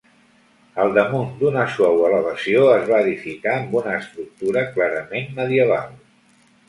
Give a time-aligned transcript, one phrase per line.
[0.83, 5.93] Al damunt d'una suau elevació, es va edificar amb una estructura clarament medieval.